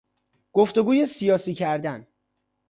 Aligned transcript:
گفتگوی 0.53 1.05
سیاسی 1.05 1.53
کردن 1.53 2.07